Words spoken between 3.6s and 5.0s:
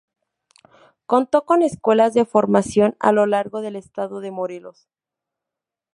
del estado de Morelos.